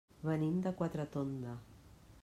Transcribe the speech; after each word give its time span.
Venim 0.29 0.55
de 0.67 0.71
Quatretonda. 0.79 1.57